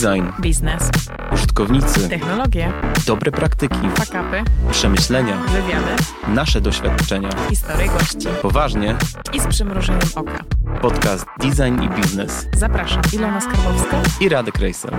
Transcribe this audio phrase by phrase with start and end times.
[0.00, 0.82] Design, biznes,
[1.32, 2.72] użytkownicy, technologie,
[3.06, 5.90] dobre praktyki, fakapy, przemyślenia, wywiady,
[6.28, 7.28] nasze doświadczenia.
[7.50, 8.96] historie gości Poważnie,
[9.32, 10.44] i z przymrużeniem oka.
[10.82, 14.02] podcast Design i Biznes Zapraszam Ilona Skarbowska.
[14.20, 14.90] i Radek Rejsel.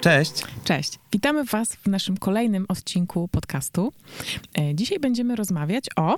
[0.00, 0.44] Cześć.
[0.64, 0.98] Cześć.
[1.12, 3.92] Witamy Was w naszym kolejnym odcinku podcastu.
[4.58, 6.16] E, Dzisiaj będziemy rozmawiać o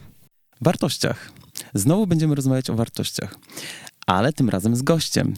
[0.60, 1.30] wartościach.
[1.74, 3.34] Znowu będziemy rozmawiać o wartościach,
[4.10, 5.34] ale tym razem z gościem.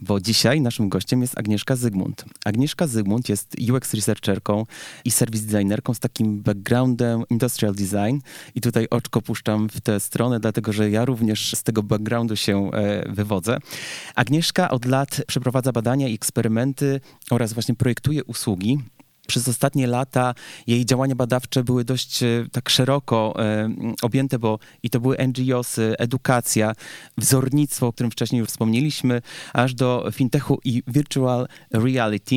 [0.00, 2.24] Bo dzisiaj naszym gościem jest Agnieszka Zygmunt.
[2.44, 4.66] Agnieszka Zygmunt jest UX researcherką
[5.04, 8.18] i service designerką z takim backgroundem industrial design.
[8.54, 12.70] I tutaj oczko puszczam w tę stronę, dlatego że ja również z tego backgroundu się
[12.72, 13.58] e, wywodzę.
[14.14, 17.00] Agnieszka od lat przeprowadza badania i eksperymenty
[17.30, 18.78] oraz właśnie projektuje usługi
[19.26, 20.34] przez ostatnie lata
[20.66, 23.70] jej działania badawcze były dość e, tak szeroko e,
[24.02, 26.72] objęte, bo i to były NGOsy, edukacja,
[27.18, 32.36] wzornictwo, o którym wcześniej już wspomnieliśmy, aż do fintechu i virtual reality.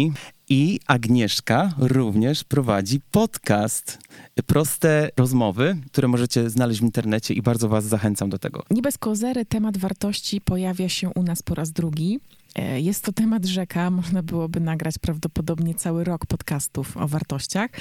[0.52, 4.00] I Agnieszka również prowadzi podcast.
[4.46, 8.64] Proste rozmowy, które możecie znaleźć w internecie i bardzo Was zachęcam do tego.
[8.72, 12.20] Nie bez kozery temat wartości pojawia się u nas po raz drugi.
[12.56, 17.72] E, Jest to temat rzeka, można byłoby nagrać prawdopodobnie cały rok podcastów o wartościach,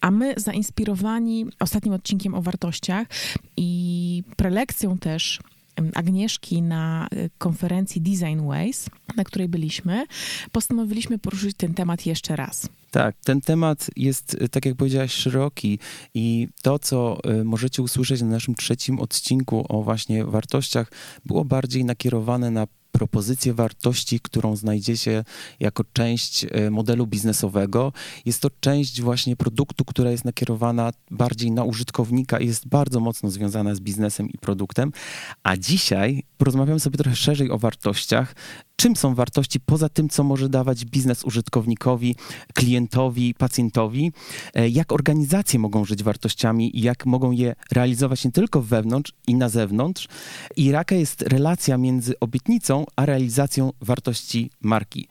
[0.00, 3.06] a my zainspirowani ostatnim odcinkiem o wartościach
[3.56, 5.40] i prelekcją też
[5.94, 10.06] Agnieszki na e, konferencji Design Ways, na której byliśmy,
[10.52, 12.68] postanowiliśmy poruszyć ten temat jeszcze raz.
[12.90, 15.78] Tak, ten temat jest, y, tak jak powiedziałaś, szeroki
[16.14, 20.92] i to, co możecie usłyszeć na naszym trzecim odcinku o właśnie wartościach,
[21.26, 25.24] było bardziej nakierowane na propozycję wartości, którą znajdziecie
[25.60, 27.92] jako część y, modelu biznesowego.
[28.24, 33.30] Jest to część właśnie produktu, która jest nakierowana bardziej na użytkownika i jest bardzo mocno
[33.30, 34.92] związana z biznesem i produktem.
[35.42, 38.34] A dzisiaj porozmawiamy sobie trochę szerzej o wartościach.
[38.76, 42.16] Czym są wartości poza tym, co może dawać biznes użytkownikowi,
[42.54, 44.12] klientowi, pacjentowi?
[44.54, 49.34] E, Jak organizacje mogą żyć wartościami i jak mogą je realizować nie tylko wewnątrz i
[49.34, 50.08] na zewnątrz?
[50.56, 55.08] I jaka jest relacja między obietnicą a realizacją wartości marki?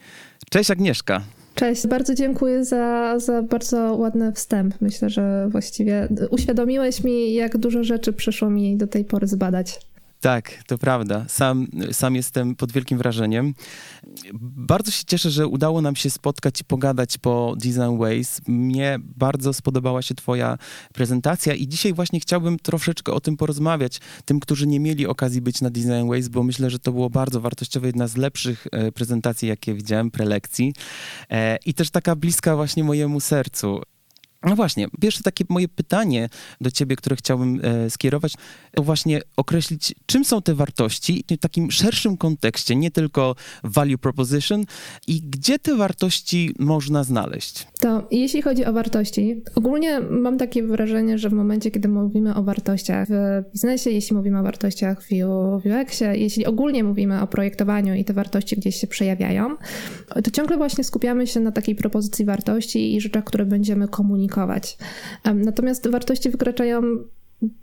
[0.50, 1.22] Cześć Agnieszka.
[1.56, 4.76] Cześć, bardzo dziękuję za, za bardzo ładny wstęp.
[4.82, 9.80] Myślę, że właściwie uświadomiłeś mi, jak dużo rzeczy przyszło mi do tej pory zbadać.
[10.26, 11.26] Tak, to prawda.
[11.28, 13.54] Sam, sam jestem pod wielkim wrażeniem.
[14.42, 18.42] Bardzo się cieszę, że udało nam się spotkać i pogadać po Design Ways.
[18.48, 20.58] Mnie bardzo spodobała się Twoja
[20.94, 24.00] prezentacja i dzisiaj właśnie chciałbym troszeczkę o tym porozmawiać.
[24.26, 27.42] Tym, którzy nie mieli okazji być na Design Ways, bo myślę, że to było bardzo
[27.42, 30.74] wartościowe, jedna z lepszych e, prezentacji, jakie widziałem, prelekcji.
[31.30, 33.82] E, I też taka bliska właśnie mojemu sercu.
[34.46, 36.30] No właśnie, pierwsze takie moje pytanie
[36.62, 38.34] do ciebie, które chciałbym e, skierować,
[38.72, 44.66] to właśnie określić, czym są te wartości w takim szerszym kontekście, nie tylko value proposition
[45.08, 47.68] i gdzie te wartości można znaleźć.
[47.80, 52.44] To jeśli chodzi o wartości, ogólnie mam takie wrażenie, że w momencie, kiedy mówimy o
[52.44, 58.06] wartościach w biznesie, jeśli mówimy o wartościach w UX-ie, jeśli ogólnie mówimy o projektowaniu i
[58.06, 59.56] te wartości gdzieś się przejawiają,
[60.24, 64.35] to ciągle właśnie skupiamy się na takiej propozycji wartości i rzeczach, które będziemy komunikować.
[65.34, 66.82] Natomiast wartości wykraczają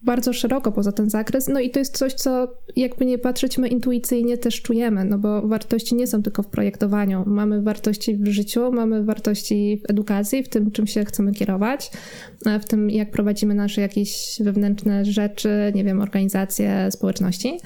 [0.02, 1.48] bardzo szeroko poza ten zakres.
[1.48, 5.48] No i to jest coś, co jakby nie patrzeć, my intuicyjnie też czujemy, no bo
[5.48, 7.24] wartości nie są tylko w projektowaniu.
[7.26, 11.90] Mamy wartości w życiu, mamy wartości w edukacji, w tym, czym się chcemy kierować,
[12.46, 17.58] e, w tym, jak prowadzimy nasze jakieś wewnętrzne rzeczy, nie wiem, organizacje, społeczności.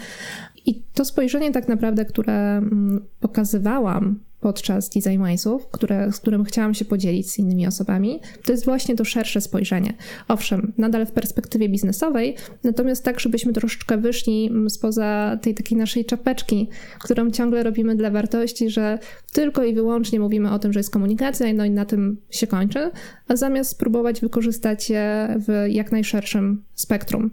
[0.66, 6.74] I to spojrzenie tak naprawdę, które mm, pokazywałam podczas Design Waysów, które, z którym chciałam
[6.74, 9.94] się podzielić z innymi osobami, to jest właśnie to szersze spojrzenie.
[10.28, 16.68] Owszem, nadal w perspektywie biznesowej, natomiast tak, żebyśmy troszeczkę wyszli spoza tej takiej naszej czapeczki,
[16.98, 18.98] którą ciągle robimy dla wartości, że
[19.32, 22.90] tylko i wyłącznie mówimy o tym, że jest komunikacja, no i na tym się kończy,
[23.28, 27.30] a zamiast spróbować wykorzystać je w jak najszerszym spektrum.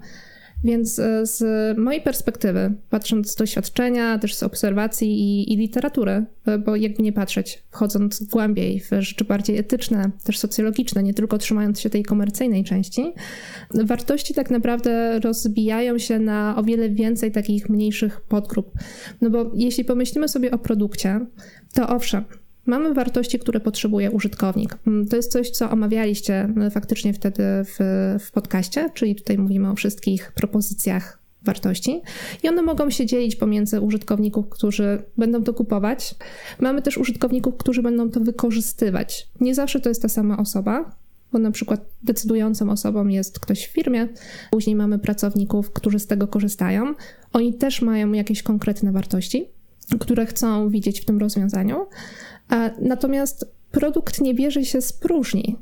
[0.63, 1.43] Więc e, z
[1.77, 7.13] mojej perspektywy, patrząc z doświadczenia, też z obserwacji i, i literatury, e, bo jakby nie
[7.13, 12.63] patrzeć, wchodząc głębiej w rzeczy bardziej etyczne, też socjologiczne, nie tylko trzymając się tej komercyjnej
[12.63, 13.13] części,
[13.71, 18.71] wartości tak naprawdę rozbijają się na o wiele więcej takich mniejszych podgrup.
[19.21, 21.25] No bo jeśli pomyślimy sobie o produkcie,
[21.73, 22.23] to owszem,
[22.65, 24.77] Mamy wartości, które potrzebuje użytkownik.
[24.87, 27.75] Mm, To jest coś, co omawialiście mm, faktycznie wtedy w,
[28.19, 32.01] w podcaście, czyli tutaj mówimy o wszystkich propozycjach wartości
[32.43, 36.15] i one mogą się dzielić pomiędzy użytkowników, którzy będą to kupować.
[36.59, 39.27] Mamy też użytkowników, którzy będą to wykorzystywać.
[39.39, 40.95] Nie zawsze to jest ta sama osoba,
[41.31, 44.07] bo na przykład decydującą osobą jest ktoś w firmie,
[44.51, 46.93] później mamy pracowników, którzy z tego korzystają.
[47.33, 49.49] Oni też mają jakieś konkretne wartości.
[49.99, 51.85] które chcą widzieć w tym rozwiązaniu.
[52.81, 55.57] Natomiast produkt nie bierze się z próżni.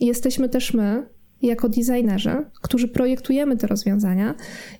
[0.00, 1.06] Jesteśmy też my,
[1.42, 2.30] jako designerzy,
[2.62, 4.34] którzy projektujemy te rozwiązania.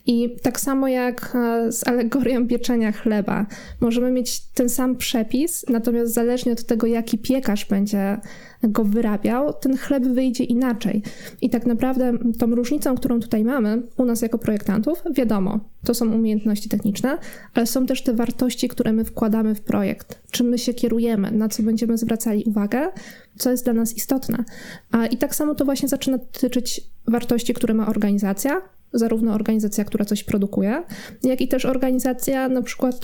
[0.07, 3.47] I tak samo jak e, z alegorią pieczenia chleba,
[3.81, 8.21] możemy mieć ten sam przepis, natomiast zależnie od tego, jaki piekarz będzie
[8.69, 11.03] go wyrabiał, ten chleb wyjdzie inaczej.
[11.43, 16.13] I tak naprawdę tą różnicą, którą tutaj mamy u nas jako projektantów, wiadomo, to są
[16.13, 17.19] umiejętności techniczne,
[17.55, 20.23] ale są też te wartości, które my wkładamy w projekt.
[20.31, 22.89] Czym my się kierujemy, na co będziemy zwracali uwagę,
[23.39, 24.45] co jest dla nas istotne.
[25.11, 28.63] I tak samo to właśnie zaczyna dotyczyć wartości, które ma organizacja,
[28.93, 30.83] zarówno organizacja, która coś produkuje,
[31.23, 33.01] jak i też organizacja na przykład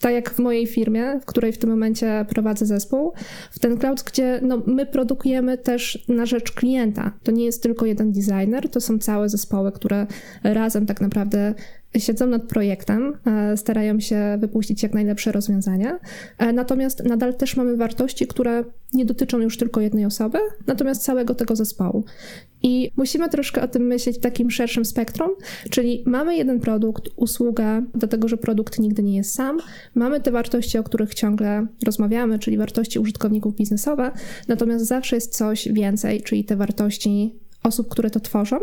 [0.00, 3.12] tak jak w mojej firmie, w której w tym momencie prowadzę zespół,
[3.50, 7.12] w ten cloud, gdzie no, my produkujemy też na rzecz klienta.
[7.22, 10.06] To nie jest tylko jeden designer, to są całe zespoły, które
[10.42, 11.54] razem tak naprawdę
[12.00, 15.98] siedzą nad projektem, e, starają się wypuścić jak najlepsze rozwiązania.
[16.38, 18.64] E, natomiast nadal też mamy wartości, które
[18.94, 22.04] nie dotyczą już tylko jednej osoby, natomiast całego tego zespołu.
[22.62, 25.30] I musimy troszkę o tym myśleć w takim szerszym spektrum,
[25.70, 29.58] czyli mamy jeden produkt, usługę, dlatego że produkt nigdy nie jest sam.
[29.94, 34.12] Mamy te wartości, o których ciągle rozmawiamy, czyli wartości użytkowników biznesowe,
[34.48, 38.58] natomiast zawsze jest coś więcej, czyli te wartości osób, które to tworzą,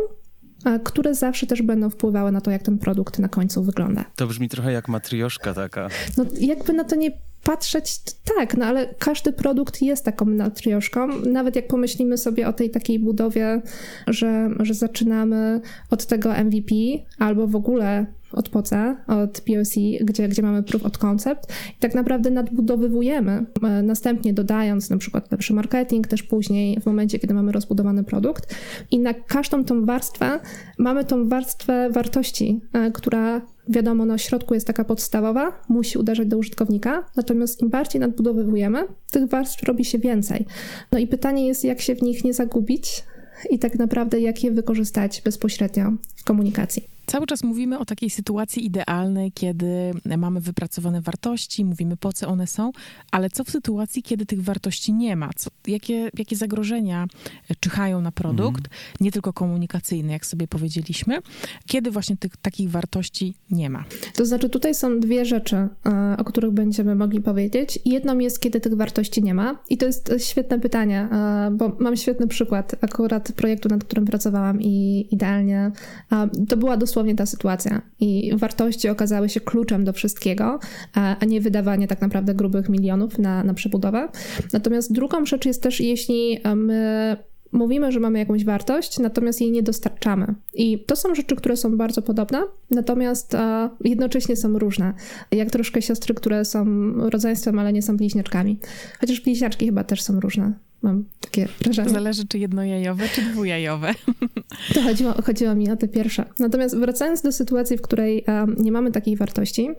[0.84, 4.04] które zawsze też będą wpływały na to, jak ten produkt na końcu wygląda.
[4.16, 5.88] To brzmi trochę jak matrioszka taka.
[6.16, 7.10] No jakby na to nie
[7.44, 8.00] patrzeć,
[8.36, 11.08] tak, no ale każdy produkt jest taką matrioszką.
[11.20, 13.62] Nawet jak pomyślimy sobie o tej takiej budowie,
[14.06, 15.60] że, że zaczynamy
[15.90, 16.74] od tego MVP
[17.18, 21.94] albo w ogóle od POCE, od POC, gdzie, gdzie mamy proof od concept i tak
[21.94, 27.52] naprawdę nadbudowywujemy, e, następnie dodając na przykład lepszy marketing, też później w momencie, kiedy mamy
[27.52, 28.54] rozbudowany produkt
[28.90, 30.40] i na każdą tą warstwę
[30.78, 36.38] mamy tą warstwę wartości, e, która wiadomo, na środku jest taka podstawowa, musi uderzać do
[36.38, 40.46] użytkownika, natomiast im bardziej nadbudowywujemy, tych warstw robi się więcej.
[40.92, 43.04] No i pytanie jest, jak się w nich nie zagubić
[43.50, 46.93] i tak naprawdę jak je wykorzystać bezpośrednio w komunikacji.
[47.06, 52.46] Cały czas mówimy o takiej sytuacji idealnej, kiedy mamy wypracowane wartości, mówimy po co one
[52.46, 52.72] są,
[53.10, 55.30] ale co w sytuacji, kiedy tych wartości nie ma?
[55.36, 57.06] Co, jakie, jakie zagrożenia
[57.60, 58.80] czyhają na produkt, mhm.
[59.00, 61.18] nie tylko komunikacyjne, jak sobie powiedzieliśmy,
[61.66, 63.84] kiedy właśnie tych takich wartości nie ma?
[64.14, 65.68] To znaczy, tutaj są dwie rzeczy, e,
[66.18, 67.78] o których będziemy mogli powiedzieć.
[67.84, 71.96] Jedną jest, kiedy tych wartości nie ma, i to jest świetne pytanie, e, bo mam
[71.96, 75.72] świetny przykład akurat projektu, nad którym pracowałam, i idealnie
[76.48, 77.82] to była dosłownie dosłownie ta sytuacja.
[78.00, 80.58] I wartości okazały się kluczem do wszystkiego,
[80.92, 84.08] a nie wydawanie tak naprawdę grubych milionów na, na przebudowę.
[84.52, 87.16] Natomiast drugą rzecz jest też, jeśli my
[87.52, 90.34] mówimy, że mamy jakąś wartość, natomiast jej nie dostarczamy.
[90.54, 93.36] I to są rzeczy, które są bardzo podobne, natomiast
[93.84, 94.94] jednocześnie są różne.
[95.30, 96.64] Jak troszkę siostry, które są
[97.10, 98.58] rodzeństwem, ale nie są bliźniaczkami.
[99.00, 100.52] Chociaż bliźniaczki chyba też są różne.
[100.84, 101.90] Mam takie wrażenie.
[101.90, 103.94] Zależy, czy jednojajowe, czy dwujajowe.
[104.74, 106.24] To chodziło, chodziło mi o te pierwsze.
[106.38, 109.70] Natomiast wracając do sytuacji, w której um, nie mamy takiej wartości,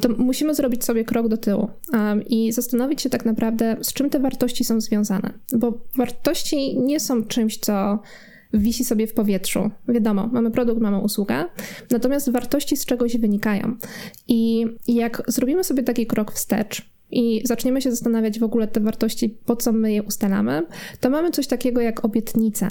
[0.00, 4.10] to musimy zrobić sobie krok do tyłu um, i zastanowić się tak naprawdę, z czym
[4.10, 5.32] te wartości są związane.
[5.52, 7.98] Bo wartości nie są czymś, co
[8.52, 9.70] wisi sobie w powietrzu.
[9.88, 11.44] Wiadomo, mamy produkt, mamy usługę,
[11.90, 13.76] natomiast wartości z czegoś wynikają.
[14.28, 19.36] I jak zrobimy sobie taki krok wstecz, i zaczniemy się zastanawiać w ogóle te wartości,
[19.46, 20.66] po co my je ustalamy,
[21.00, 22.68] to mamy coś takiego jak obietnice.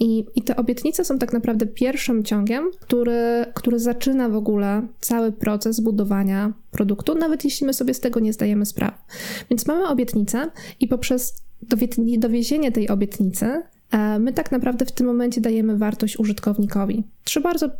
[0.00, 5.32] I, I te obietnice są tak naprawdę pierwszym ciągiem, który, który zaczyna w ogóle cały
[5.32, 8.96] proces budowania produktu, nawet jeśli my sobie z tego nie zdajemy sprawy.
[9.50, 11.34] Więc mamy obietnicę i poprzez
[12.18, 17.04] dowiezienie tej obietnicy e, my tak naprawdę w tym momencie dajemy wartość użytkownikowi.
[17.24, 17.70] Trzy bardzo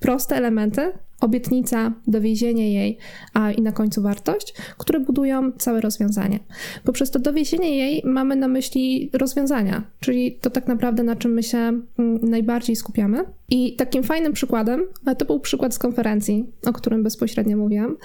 [0.00, 2.98] proste elementy, obietnica, dowiezienie jej
[3.34, 6.38] a i na końcu wartość, które budują całe rozwiązanie.
[6.84, 11.42] Poprzez to dowiezienie jej mamy na myśli rozwiązania, czyli to tak naprawdę na czym my
[11.42, 11.82] się mm,
[12.22, 13.24] najbardziej skupiamy.
[13.50, 14.84] I takim fajnym przykładem,
[15.18, 17.96] to był przykład z konferencji, o którym bezpośrednio mówiłam,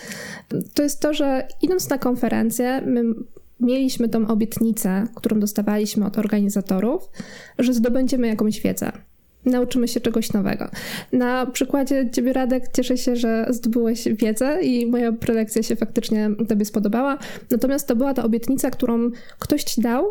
[0.74, 3.04] to jest to, że idąc na konferencję, my
[3.60, 7.10] mieliśmy tą obietnicę, którą dostawaliśmy od organizatorów,
[7.60, 8.92] że zdobędziemy jakąś wiedzę
[9.46, 10.70] nauczymy się czegoś nowego.
[11.12, 16.66] Na przykładzie Ciebie, Radek, cieszę się, że zdobyłeś wiedzę i moja prelekcja się faktycznie Tobie
[16.66, 17.18] spodobała.
[17.52, 19.10] Natomiast to była ta obietnica, którą
[19.40, 20.06] ktoś Ci dał,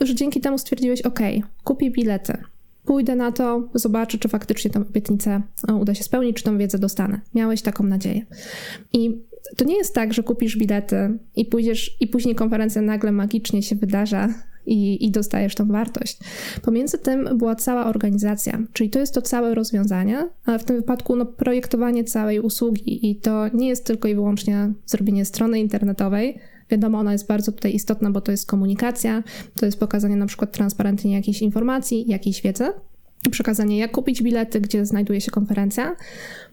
[0.00, 1.20] że dzięki temu stwierdziłeś, ok,
[1.64, 2.32] kupię bilety,
[2.84, 5.42] pójdę na to, zobaczę, czy faktycznie tę obietnicę
[5.80, 7.20] uda się spełnić, czy tą wiedzę dostanę.
[7.34, 8.26] Miałeś taką nadzieję.
[8.92, 9.22] I
[9.56, 13.76] to nie jest tak, że kupisz bilety i pójdziesz i później konferencja nagle magicznie się
[13.76, 14.28] wydarza
[14.70, 16.18] i, i dostajesz tą wartość.
[16.62, 21.16] Pomiędzy tym była cała organizacja, czyli to jest to całe rozwiązanie, a w tym wypadku
[21.16, 26.38] no, projektowanie całej usługi i to nie jest tylko i wyłącznie zrobienie strony internetowej,
[26.70, 29.22] Wiadomo, ona jest bardzo tutaj istotna, bo to jest komunikacja,
[29.54, 32.64] to jest pokazanie na przykład transparentnie jakiejś informacji, jakiejś wiedzy,
[33.30, 35.96] przekazanie jak kupić bilety, gdzie znajduje się konferencja.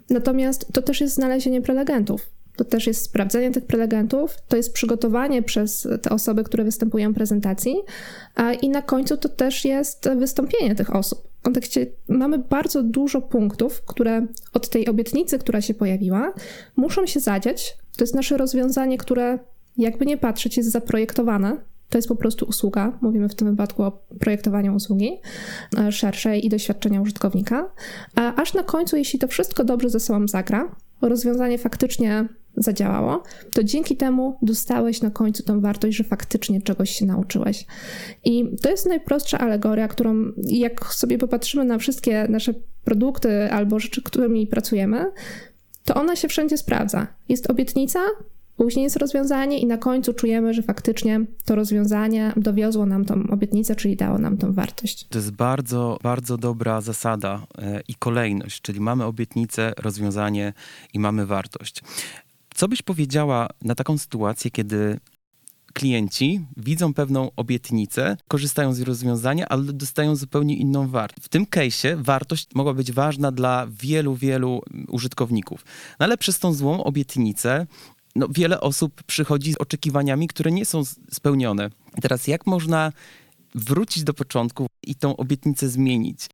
[0.10, 2.30] Natomiast to też jest znalezienie prelegentów.
[2.58, 7.16] To też jest sprawdzenie tych prelegentów, to jest przygotowanie przez te osoby, które występują w
[7.16, 7.76] prezentacji,
[8.62, 11.28] i na końcu to też jest wystąpienie tych osób.
[11.40, 16.34] W kontekście mamy bardzo dużo punktów, które od tej obietnicy, która się pojawiła,
[16.76, 17.78] muszą się zadziać.
[17.98, 19.40] To jest nasze rozwiązanie, które
[19.78, 21.58] jakby nie patrzeć, jest zaprojektowane.
[21.90, 22.98] To jest po prostu usługa.
[23.02, 25.12] Mówimy w tym wypadku o projektowaniu usługi
[25.78, 27.72] e, szerszej i doświadczenia użytkownika.
[28.16, 33.24] Aż na końcu, jeśli to wszystko dobrze ze sobą zagra, rozwiązanie faktycznie zadziałało,
[33.54, 37.66] to dzięki temu dostałeś na końcu tą wartość, że faktycznie czegoś się nauczyłeś.
[38.26, 44.02] I to jest najprostsza alegoria, którą jak sobie popatrzymy na wszystkie nasze produkty albo rzeczy,
[44.02, 45.12] którymi pracujemy,
[45.86, 47.08] to ona się wszędzie sprawdza.
[47.30, 48.00] Jest obietnica,
[48.58, 53.76] Później jest rozwiązanie i na końcu czujemy, że faktycznie to rozwiązanie dowiozło nam tą obietnicę,
[53.76, 55.08] czyli dało nam tą wartość.
[55.08, 60.54] To jest bardzo, bardzo dobra zasada e, i kolejność, czyli mamy obietnicę, rozwiązanie
[60.94, 61.84] i mamy wartość.
[62.58, 65.00] Co byś powiedziała na taką sytuację, kiedy
[65.74, 71.26] klienci widzą pewną obietnicę, korzystają z rozwiązania, ale dostają zupełnie inną wartość.
[71.26, 75.66] W tym case'ie wartość mogła być ważna dla wielu, wielu użytkowników.
[76.00, 77.68] No ale przez tą złą obietnicę
[78.16, 81.70] no, wiele osób przychodzi z oczekiwaniami, które nie są spełnione.
[82.02, 82.92] Teraz jak można
[83.56, 86.30] wrócić do początku i tą obietnicę zmienić?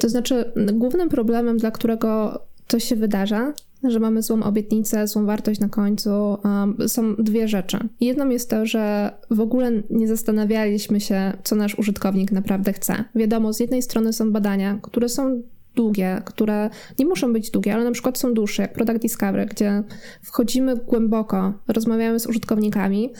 [0.00, 3.52] To znaczy, głównym problemem, dla którego to się wydarza,
[3.90, 6.10] że mamy złą obietnicę, złą wartość na końcu,
[6.44, 7.78] um, są dwie rzeczy.
[8.00, 13.04] Jedną jest to, że w ogóle nie zastanawialiśmy się, co nasz użytkownik naprawdę chce.
[13.14, 15.42] Wiadomo, z jednej strony są badania, które są
[15.74, 19.82] długie, które nie muszą być długie, ale na przykład są dłuższe, jak Product Discovery, gdzie
[20.22, 23.12] wchodzimy głęboko, rozmawiamy z użytkownikami,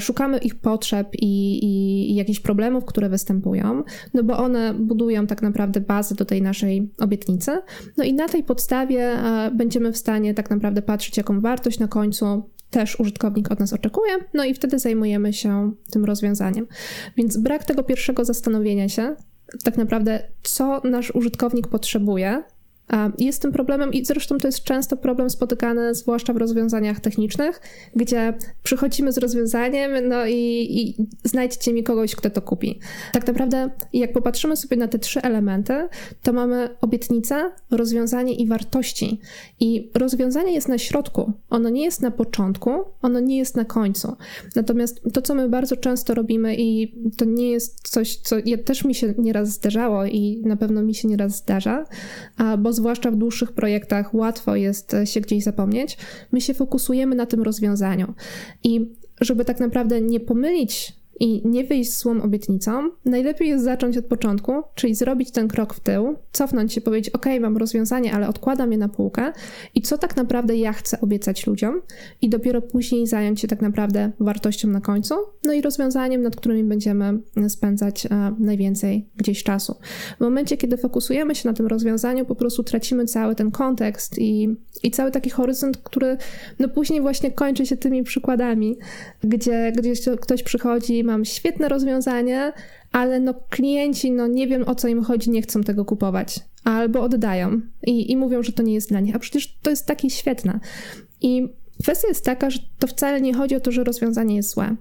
[0.00, 3.82] szukamy ich potrzeb i, i, i jakichś problemów, które występują,
[4.14, 7.50] no bo one budują tak naprawdę bazę do tej naszej obietnicy.
[7.96, 9.16] No i na tej podstawie
[9.54, 14.12] będziemy w stanie tak naprawdę patrzeć, jaką wartość na końcu też użytkownik od nas oczekuje,
[14.34, 16.66] no i wtedy zajmujemy się tym rozwiązaniem.
[17.16, 19.16] Więc brak tego pierwszego zastanowienia się,
[19.64, 22.42] tak naprawdę, co nasz użytkownik potrzebuje,
[23.18, 27.60] jest tym problemem i zresztą to jest często problem spotykany, zwłaszcza w rozwiązaniach technicznych,
[27.96, 32.80] gdzie przychodzimy z rozwiązaniem, no i, i znajdźcie mi kogoś, kto to kupi.
[33.12, 35.88] Tak naprawdę, jak popatrzymy sobie na te trzy elementy,
[36.22, 39.20] to mamy obietnicę, rozwiązanie i wartości.
[39.60, 42.70] I rozwiązanie jest na środku, ono nie jest na początku,
[43.02, 44.16] ono nie jest na końcu.
[44.56, 48.84] Natomiast to, co my bardzo często robimy, i to nie jest coś, co ja też
[48.84, 51.84] mi się nieraz zdarzało i na pewno mi się nieraz zdarza,
[52.58, 55.98] bo zwłaszcza w dłuższych projektach łatwo jest e, się gdzieś zapomnieć,
[56.32, 58.14] my się fokusujemy na tym rozwiązaniu.
[58.64, 63.96] I żeby tak naprawdę nie pomylić i nie wyjść z złą obietnicą, najlepiej jest zacząć
[63.96, 68.28] od początku, czyli zrobić ten krok w tył, cofnąć się, powiedzieć: OK, mam rozwiązanie, ale
[68.28, 69.32] odkładam je na półkę.
[69.74, 71.80] I co tak naprawdę ja chcę obiecać ludziom,
[72.22, 76.64] i dopiero później zająć się tak naprawdę wartością na końcu, no i rozwiązaniem, nad którymi
[76.64, 77.18] będziemy
[77.48, 79.74] spędzać e, najwięcej gdzieś czasu.
[80.16, 84.56] W momencie, kiedy fokusujemy się na tym rozwiązaniu, po prostu tracimy cały ten kontekst i,
[84.82, 86.16] i cały taki horyzont, który
[86.58, 88.78] no później właśnie kończy się tymi przykładami,
[89.24, 92.52] gdzie gdzieś ktoś przychodzi, mam świetne rozwiązanie,
[92.92, 96.40] ale no klienci, no nie wiem o co im chodzi, nie chcą tego kupować.
[96.64, 99.16] Albo oddają i, i mówią, że to nie jest dla nich.
[99.16, 100.60] A przecież to jest takie świetne.
[101.20, 101.48] I
[101.82, 104.76] kwestia jest taka, że to wcale nie chodzi o to, że rozwiązanie jest złe.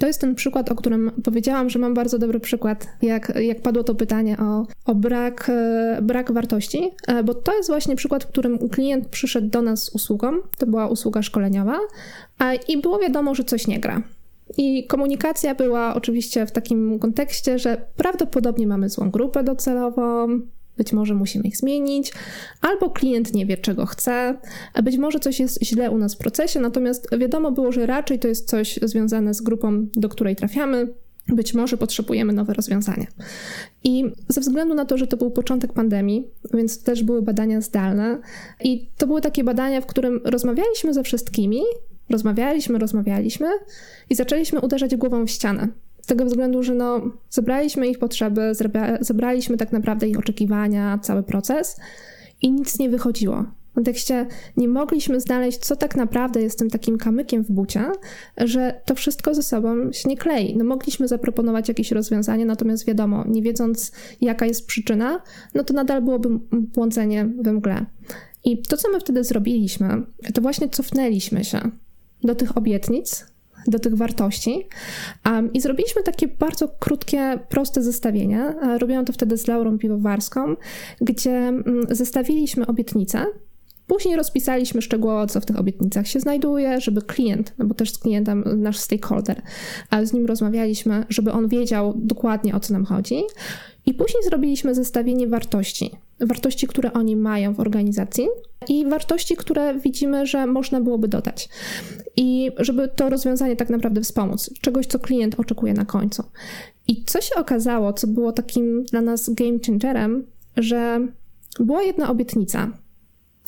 [0.00, 3.84] To jest ten przykład, o którym powiedziałam, że mam bardzo dobry przykład, jak, jak padło
[3.84, 8.26] to pytanie o, o brak, e, brak wartości, e, bo to jest właśnie przykład, w
[8.26, 11.78] którym klient przyszedł do nas z usługą, to była usługa szkoleniowa,
[12.68, 14.02] i było wiadomo, że coś nie gra.
[14.56, 20.40] I komunikacja była oczywiście w takim kontekście, że prawdopodobnie mamy złą grupę docelową,
[20.78, 22.12] być może musimy ich zmienić,
[22.60, 24.38] albo klient nie wie, czego chce,
[24.74, 28.18] a być może coś jest źle u nas w procesie, natomiast wiadomo było, że raczej
[28.18, 30.88] to jest coś związane z grupą, do której trafiamy.
[31.28, 33.06] Być może potrzebujemy nowe rozwiązania.
[33.84, 38.18] I ze względu na to, że to był początek pandemii, więc też były badania zdalne,
[38.64, 41.60] i to były takie badania, w którym rozmawialiśmy ze wszystkimi,
[42.10, 43.48] Rozmawialiśmy, rozmawialiśmy
[44.10, 45.68] i zaczęliśmy uderzać głową w ścianę.
[46.02, 47.00] Z tego względu, że no,
[47.30, 48.52] zebraliśmy ich potrzeby,
[49.00, 51.76] zebraliśmy tak naprawdę ich oczekiwania, cały proces
[52.42, 53.44] i nic nie wychodziło.
[53.74, 57.84] kontekście nie mogliśmy znaleźć, co tak naprawdę jest tym takim kamykiem w bucie,
[58.36, 60.56] że to wszystko ze sobą się nie klei.
[60.56, 65.22] No mogliśmy zaproponować jakieś rozwiązanie, natomiast wiadomo, nie wiedząc jaka jest przyczyna,
[65.54, 67.86] no to nadal byłoby błądzenie we mgle.
[68.44, 70.02] I to, co my wtedy zrobiliśmy,
[70.34, 71.60] to właśnie cofnęliśmy się
[72.22, 73.26] do tych obietnic,
[73.66, 74.68] do tych wartości.
[75.26, 78.54] Um, I zrobiliśmy takie bardzo krótkie, proste zestawienie.
[78.78, 80.56] Robiłam to wtedy z Laurą Piwowarską,
[81.00, 83.26] gdzie mm, zestawiliśmy obietnice.
[83.88, 87.98] Później rozpisaliśmy szczegółowo, co w tych obietnicach się znajduje, żeby klient, no bo też z
[87.98, 89.42] klientem nasz stakeholder,
[89.90, 93.22] ale z nim rozmawialiśmy, żeby on wiedział dokładnie o co nam chodzi.
[93.86, 95.90] I później zrobiliśmy zestawienie wartości.
[96.20, 98.28] Wartości, które oni mają w organizacji
[98.68, 101.48] i wartości, które widzimy, że można byłoby dodać.
[102.16, 106.22] I żeby to rozwiązanie tak naprawdę wspomóc, czegoś, co klient oczekuje na końcu.
[106.88, 110.26] I co się okazało, co było takim dla nas game changerem,
[110.56, 111.08] że
[111.60, 112.72] była jedna obietnica,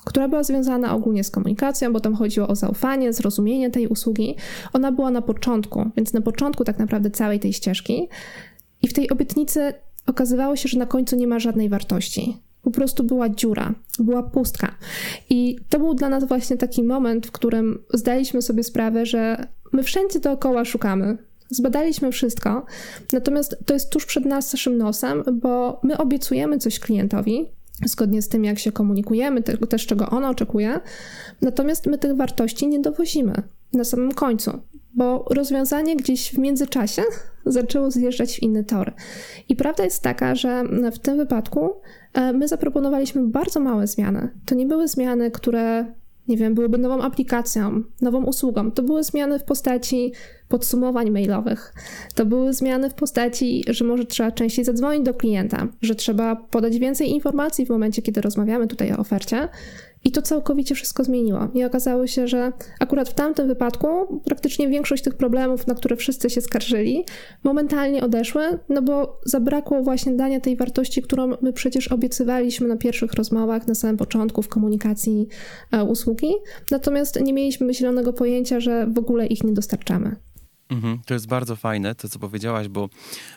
[0.04, 4.36] która była związana ogólnie z komunikacją, bo tam chodziło o zaufanie, zrozumienie tej usługi.
[4.72, 8.08] Ona była na początku, więc na początku tak naprawdę całej tej ścieżki.
[8.82, 9.72] I w tej obietnicy
[10.06, 12.36] okazywało się, że na końcu nie ma żadnej wartości.
[12.62, 14.74] Po prostu była dziura, była pustka.
[15.30, 19.82] I to był dla nas właśnie taki moment, w którym zdaliśmy sobie sprawę, że my
[19.82, 21.18] wszędzie dookoła szukamy.
[21.50, 22.66] Zbadaliśmy wszystko,
[23.12, 27.46] natomiast to jest tuż przed naszym nosem, bo my obiecujemy coś klientowi,
[27.86, 30.80] zgodnie z tym, jak się komunikujemy, też czego on oczekuje,
[31.40, 34.60] natomiast my tych wartości nie dowozimy na samym końcu
[34.94, 37.02] bo rozwiązanie gdzieś w międzyczasie
[37.46, 38.94] zaczęło zjeżdżać w inny tor.
[39.48, 41.70] I prawda jest taka, że w tym wypadku
[42.12, 44.28] e, my zaproponowaliśmy bardzo małe zmiany.
[44.46, 45.94] To nie były zmiany, które,
[46.30, 48.70] nie wiem, byłyby nową aplikacją, nową usługą.
[48.70, 50.12] To były zmiany w postaci
[50.48, 51.74] podsumowań mailowych.
[52.14, 56.78] To były zmiany w postaci, że może trzeba częściej zadzwonić do klienta, że trzeba podać
[56.78, 59.48] więcej informacji w momencie, kiedy rozmawiamy tutaj o ofercie
[60.04, 61.48] i to całkowicie wszystko zmieniło.
[61.54, 66.30] I okazało się, że akurat w tamtym wypadku praktycznie większość tych problemów, na które wszyscy
[66.30, 67.04] się skarżyli,
[67.44, 73.12] momentalnie odeszły, no bo zabrakło właśnie dania tej wartości, którą my przecież obiecywaliśmy na pierwszych
[73.12, 75.28] rozmowach, na samym początku w komunikacji
[75.72, 76.32] e, usługi.
[76.70, 80.16] Natomiast nie mieliśmy myślonego pojęcia, że w ogóle ich nie dostarczamy.
[80.70, 82.88] Mhm, to jest bardzo fajne, to co powiedziałaś, bo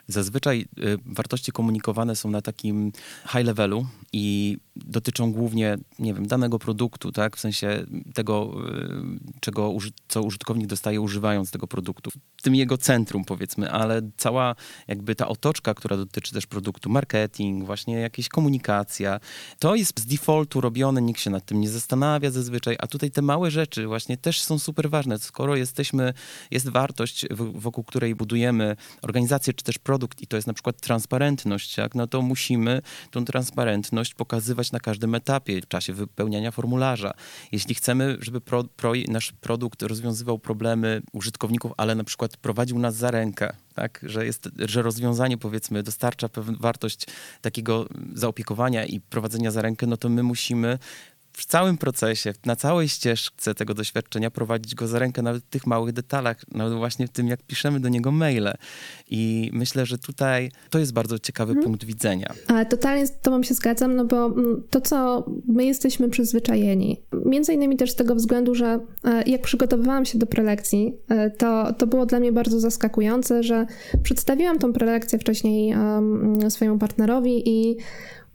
[0.07, 2.91] zazwyczaj y, wartości komunikowane są na takim
[3.31, 7.38] high levelu i dotyczą głównie, nie wiem, danego produktu, tak?
[7.38, 9.73] W sensie tego, y, czego,
[10.07, 12.12] co użytkownik dostaje używając tego produktu.
[12.38, 14.55] W tym jego centrum, powiedzmy, ale cała
[14.88, 19.19] jakby ta otoczka, która dotyczy też produktu, marketing, właśnie jakieś komunikacja,
[19.59, 23.21] to jest z defaultu robione, nikt się nad tym nie zastanawia zazwyczaj, a tutaj te
[23.21, 25.19] małe rzeczy właśnie też są super ważne.
[25.19, 26.13] Skoro jesteśmy,
[26.51, 31.75] jest wartość, wokół której budujemy organizację czy też produkt i to jest na przykład transparentność,
[31.75, 31.95] tak?
[31.95, 32.81] no to musimy
[33.12, 37.13] tą transparentność pokazywać na każdym etapie, w czasie wypełniania formularza.
[37.52, 42.95] Jeśli chcemy, żeby pro, pro, nasz produkt rozwiązywał problemy użytkowników, ale na przykład prowadził nas
[42.95, 43.99] za rękę, tak?
[44.04, 47.08] że, jest, że rozwiązanie powiedzmy dostarcza pewną wartość
[47.41, 50.80] takiego zaopiekowania i prowadzenia za rękę, no to my musimy
[51.33, 55.67] w całym procesie, na całej ścieżce tego doświadczenia prowadzić go za rękę, nawet w tych
[55.67, 58.53] małych detalach, nawet właśnie w tym, jak piszemy do niego maile.
[59.09, 61.63] I myślę, że tutaj to jest bardzo ciekawy hmm.
[61.63, 62.33] punkt widzenia.
[62.47, 67.53] Ale totalnie z tobą się zgadzam, no bo mm, to, co my jesteśmy przyzwyczajeni, między
[67.53, 71.87] innymi też z tego względu, że e, jak przygotowywałam się do prelekcji, e, to, to
[71.87, 73.65] było dla mnie bardzo zaskakujące, że
[74.03, 77.77] przedstawiłam tą prelekcję wcześniej um, swojemu partnerowi i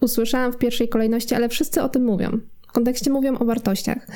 [0.00, 4.06] usłyszałam w pierwszej kolejności, ale wszyscy o tym mówią w kontekście mówią o wartościach.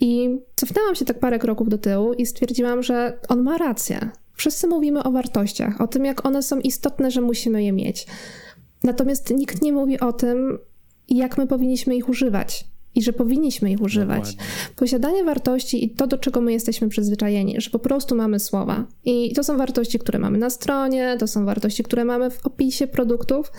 [0.00, 4.10] I cofnęłam się tak parę kroków do tyłu i stwierdziłam, że on ma rację.
[4.34, 8.06] Wszyscy mówimy o wartościach, o tym, jak one są istotne, że musimy je mieć.
[8.84, 10.58] Natomiast nikt nie mówi o tym,
[11.08, 12.64] jak my powinniśmy ich używać
[12.98, 14.18] i że powinniśmy ich używać.
[14.18, 14.44] Dokładnie.
[14.76, 18.84] Posiadanie wartości i to, do czego my jesteśmy przyzwyczajeni, że po prostu mamy słowa.
[19.04, 22.86] I to są wartości, które mamy na stronie, to są wartości, które mamy w opisie
[22.86, 23.52] produktów.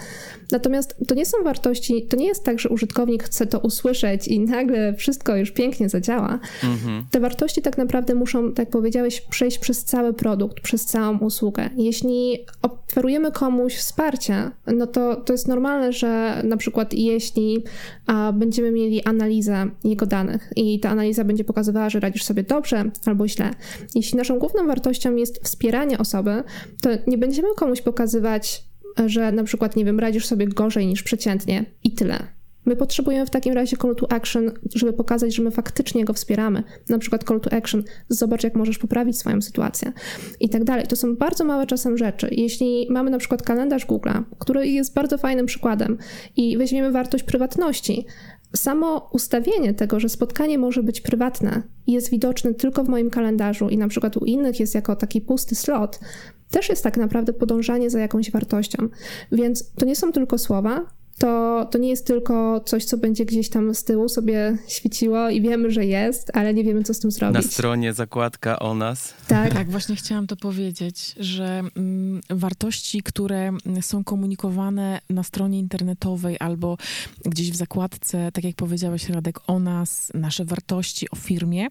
[0.51, 4.39] Natomiast to nie są wartości, to nie jest tak, że użytkownik chce to usłyszeć i
[4.39, 6.39] nagle wszystko już pięknie zadziała.
[6.63, 7.05] Mhm.
[7.11, 11.69] Te wartości tak naprawdę muszą, tak jak powiedziałeś, przejść przez cały produkt, przez całą usługę.
[11.77, 17.63] Jeśli oferujemy komuś wsparcie, no to, to jest normalne, że na przykład jeśli
[18.07, 22.43] a, będziemy mieli analizę, analizę jego danych i ta analiza będzie pokazywała, że radzisz sobie
[22.43, 23.51] dobrze albo źle.
[23.95, 26.43] Jeśli naszą główną wartością jest wspieranie osoby,
[26.81, 28.63] to nie będziemy komuś pokazywać,
[29.05, 32.27] że na przykład, nie wiem, radzisz sobie gorzej niż przeciętnie i tyle.
[32.65, 36.63] My potrzebujemy w takim razie call to action, żeby pokazać, że my faktycznie go wspieramy.
[36.89, 39.91] Na przykład call to action, zobacz jak możesz poprawić swoją sytuację
[40.39, 40.87] i tak dalej.
[40.87, 42.27] To są bardzo małe czasem rzeczy.
[42.31, 45.97] Jeśli mamy na przykład kalendarz Google'a, który jest bardzo fajnym przykładem
[46.37, 48.05] i weźmiemy wartość prywatności,
[48.55, 53.69] samo ustawienie tego, że spotkanie może być prywatne i jest widoczne tylko w moim kalendarzu
[53.69, 55.99] i na przykład u innych jest jako taki pusty slot,
[56.49, 58.89] też jest tak naprawdę podążanie za jakąś wartością.
[59.31, 60.85] Więc to nie są tylko słowa,
[61.19, 65.41] to, to nie jest tylko coś, co będzie gdzieś tam z tyłu sobie świeciło i
[65.41, 67.35] wiemy, że jest, ale nie wiemy, co z tym zrobić.
[67.35, 69.13] Na stronie zakładka o nas.
[69.27, 73.51] Tak, tak właśnie chciałam to powiedzieć, że mm, wartości, które
[73.81, 76.77] są komunikowane na stronie internetowej albo
[77.25, 81.67] gdzieś w zakładce, tak jak powiedziałeś Radek, o nas, nasze wartości, o firmie,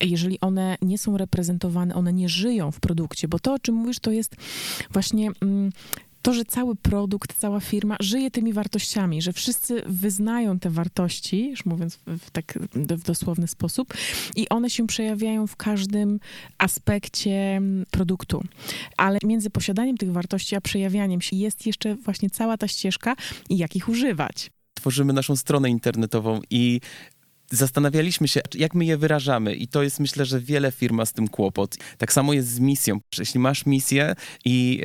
[0.00, 3.98] jeżeli one nie są reprezentowane, one nie żyją w produkcie, bo to, o czym mówisz,
[3.98, 4.36] to jest
[4.90, 5.30] właśnie...
[5.42, 5.70] Mm,
[6.24, 11.64] to, że cały produkt, cała firma żyje tymi wartościami, że wszyscy wyznają te wartości, już
[11.64, 13.94] mówiąc w, tak w dosłowny sposób,
[14.36, 16.20] i one się przejawiają w każdym
[16.58, 18.42] aspekcie produktu.
[18.96, 23.16] Ale między posiadaniem tych wartości a przejawianiem się jest jeszcze właśnie cała ta ścieżka
[23.50, 26.80] i jak ich używać tworzymy naszą stronę internetową i
[27.50, 31.12] zastanawialiśmy się, jak my je wyrażamy i to jest myślę, że wiele firm ma z
[31.12, 31.76] tym kłopot.
[31.98, 33.00] Tak samo jest z misją.
[33.18, 34.80] Jeśli masz misję i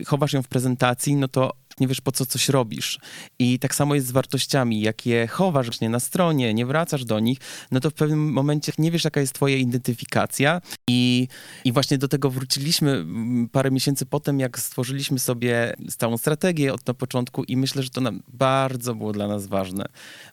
[0.00, 2.98] e, chowasz ją w prezentacji, no to nie wiesz po co coś robisz.
[3.38, 4.80] I tak samo jest z wartościami.
[4.80, 7.38] Jak je chowasz właśnie na stronie, nie wracasz do nich,
[7.70, 10.60] no to w pewnym momencie nie wiesz, jaka jest twoja identyfikacja.
[10.88, 11.28] I,
[11.64, 13.06] i właśnie do tego wróciliśmy
[13.52, 18.00] parę miesięcy potem, jak stworzyliśmy sobie stałą strategię od na początku i myślę, że to
[18.00, 19.84] nam bardzo było dla nas ważne.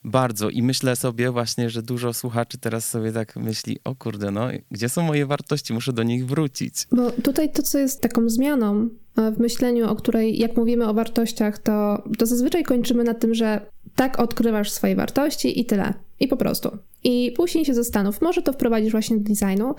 [0.04, 0.50] Bardzo.
[0.50, 4.88] I myślę sobie właśnie, że dużo słuchaczy teraz sobie tak myśli, o kurde, no, gdzie
[4.88, 5.72] są moje wartości?
[5.72, 6.74] Muszę do nich wrócić.
[6.92, 11.58] Bo tutaj to, co jest taką zmianą, w myśleniu, o której, jak mówimy o wartościach,
[11.58, 13.60] to, to zazwyczaj kończymy na tym, że
[13.96, 15.94] tak odkrywasz swoje wartości i tyle.
[16.20, 16.70] I po prostu.
[17.04, 19.74] I później się zastanów, może to wprowadzisz właśnie do designu,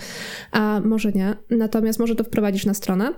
[0.51, 1.35] a może nie.
[1.49, 3.13] Natomiast może to wprowadzisz na stronę.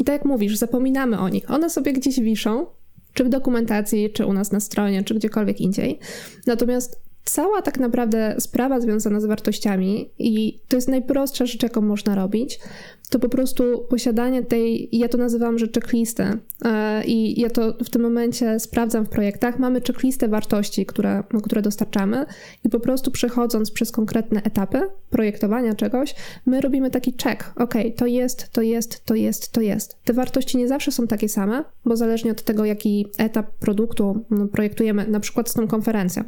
[0.00, 1.50] I tak jak mówisz, zapominamy o nich.
[1.50, 2.66] One sobie gdzieś wiszą,
[3.14, 5.98] czy w dokumentacji, czy u nas na stronie, czy gdziekolwiek indziej.
[6.46, 12.14] Natomiast cała tak naprawdę sprawa związana z wartościami, i to jest najprostsza rzecz, jaką można
[12.14, 12.60] robić,
[13.08, 16.24] to po prostu posiadanie tej, ja to nazywam, że checklisty
[16.64, 21.62] e, i ja to w tym momencie sprawdzam w projektach, mamy checklistę wartości, które, które
[21.62, 22.26] dostarczamy
[22.64, 26.14] i po prostu przechodząc przez konkretne etapy projektowania czegoś,
[26.46, 29.96] my robimy taki check, ok, to jest, to jest, to jest, to jest.
[30.04, 34.46] Te wartości nie zawsze są takie same, bo zależnie od tego, jaki etap produktu no,
[34.46, 36.24] projektujemy, na przykład z tą konferencją.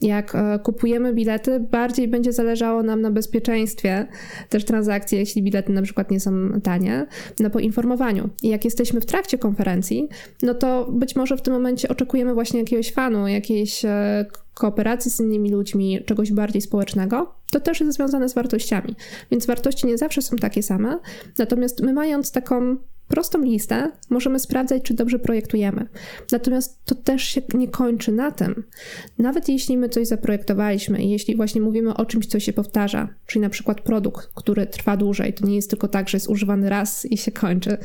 [0.00, 4.06] Jak e, kupujemy bilety, bardziej będzie zależało nam na bezpieczeństwie
[4.48, 7.06] też transakcji, jeśli bilety na przykład nie są tanie,
[7.40, 8.28] na poinformowaniu.
[8.42, 10.08] I jak jesteśmy w trakcie konferencji,
[10.42, 15.20] no to być może w tym momencie oczekujemy właśnie jakiegoś fanu, jakiejś e, kooperacji z
[15.20, 18.94] innymi ludźmi, czegoś bardziej społecznego, to też jest związane z wartościami.
[19.30, 20.98] Więc wartości nie zawsze są takie same,
[21.38, 22.76] natomiast my mając taką
[23.12, 25.88] prostą listę możemy sprawdzać, czy dobrze projektujemy.
[26.32, 28.64] Natomiast to też się nie kończy na tym.
[29.18, 33.48] Nawet jeśli my coś zaprojektowaliśmy jeśli właśnie mówimy o czymś, co się powtarza, czyli na
[33.48, 37.18] przykład produkt, który trwa dłużej, to nie jest tylko tak, że jest używany raz i
[37.18, 37.76] się kończy,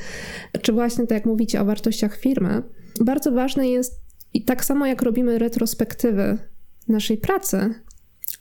[0.61, 2.63] czy właśnie tak jak mówicie o wartościach firmy,
[3.01, 4.01] bardzo ważne jest
[4.33, 6.37] i tak samo jak robimy retrospektywy
[6.87, 7.73] naszej pracy,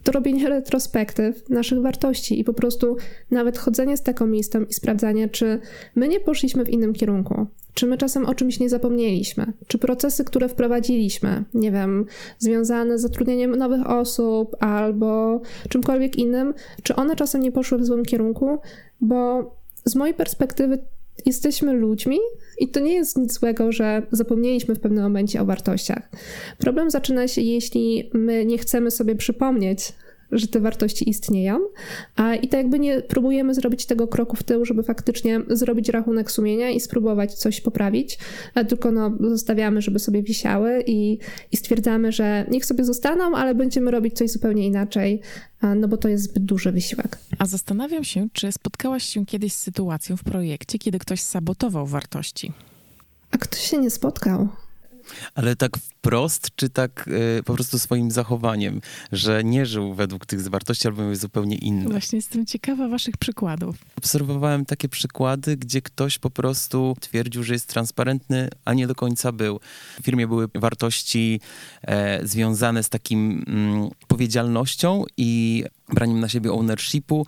[0.07, 2.97] to robienie retrospektyw naszych wartości i po prostu
[3.31, 5.61] nawet chodzenie z taką listą i sprawdzanie, czy
[5.95, 10.25] my nie poszliśmy w innym kierunku, czy my czasem o czymś nie zapomnieliśmy, czy procesy,
[10.25, 12.07] które wprowadziliśmy, nie wiem,
[12.39, 18.05] związane z zatrudnieniem nowych osób albo czymkolwiek innym, czy one czasem nie poszły w złym
[18.05, 18.59] kierunku,
[19.01, 19.51] bo
[19.85, 20.79] z mojej perspektywy
[21.27, 22.19] jesteśmy ludźmi
[22.59, 26.11] i to nie jest nic złego, że zapomnieliśmy w pewnym momencie o wartościach.
[26.59, 29.93] Problem zaczyna się, jeśli my nie chcemy sobie przypomnieć,
[30.33, 31.61] że te wartości istnieją,
[32.17, 36.31] a i tak jakby nie próbujemy zrobić tego kroku w tył, żeby faktycznie zrobić rachunek
[36.31, 38.19] sumienia i spróbować coś poprawić,
[38.69, 41.19] tylko no, zostawiamy, żeby sobie wisiały i,
[41.53, 45.21] i stwierdzamy, że niech sobie zostaną, ale będziemy robić coś zupełnie inaczej,
[45.77, 47.19] no bo to jest zbyt duży wysiłek.
[47.39, 52.53] A zastanawiam się, czy spotkałaś się kiedyś z sytuacją w projekcie, kiedy ktoś sabotował wartości?
[53.31, 54.49] A ktoś się nie spotkał.
[55.35, 58.81] Ale tak wprost, czy tak y, po prostu swoim zachowaniem,
[59.13, 61.91] że nie żył według tych wartości albo miał zupełnie inne?
[61.91, 63.77] Właśnie jestem ciekawa waszych przykładów.
[63.99, 69.33] Obserwowałem takie przykłady, gdzie ktoś po prostu twierdził, że jest transparentny, a nie do końca
[69.33, 69.61] był.
[70.01, 71.41] W firmie były wartości
[71.83, 75.65] e, związane z takim mm, odpowiedzialnością i
[75.95, 77.27] braniem na siebie ownershipu,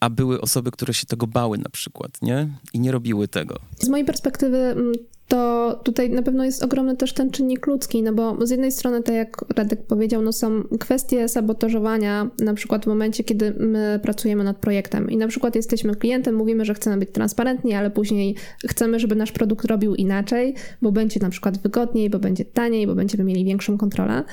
[0.00, 2.48] a były osoby, które się tego bały na przykład, nie?
[2.72, 3.58] I nie robiły tego.
[3.78, 4.92] Z mojej perspektywy mm,
[5.30, 9.02] to tutaj na pewno jest ogromny też ten czynnik ludzki, no bo z jednej strony,
[9.02, 14.44] tak jak Radek powiedział, no są kwestie sabotażowania, na przykład w momencie, kiedy my pracujemy
[14.44, 18.36] nad projektem i na przykład jesteśmy klientem, mówimy, że chcemy być transparentni, ale później
[18.68, 22.94] chcemy, żeby nasz produkt robił inaczej, bo będzie na przykład wygodniej, bo będzie taniej, bo
[22.94, 24.24] będziemy mieli większą kontrolę.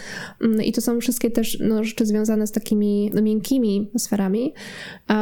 [0.41, 4.53] Mm, I to są wszystkie też no, rzeczy związane z takimi miękkimi sferami.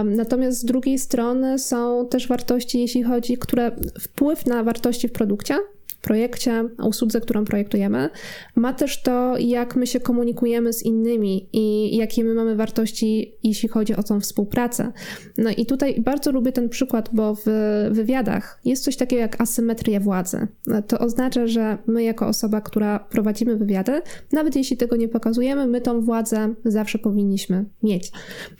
[0.05, 5.64] Natomiast z drugiej strony są też wartości, jeśli chodzi, które wpływ na wartości w produkcie
[6.05, 8.09] projekcie, usłudze, którą projektujemy,
[8.55, 13.69] ma też to, jak my się komunikujemy z innymi i jakie my mamy wartości, jeśli
[13.69, 14.91] chodzi o tą współpracę.
[15.37, 17.45] No i tutaj bardzo lubię ten przykład, bo w
[17.91, 20.47] wywiadach jest coś takiego jak asymetria władzy.
[20.87, 25.81] To oznacza, że my jako osoba, która prowadzimy wywiady, nawet jeśli tego nie pokazujemy, my
[25.81, 28.11] tą władzę zawsze powinniśmy mieć.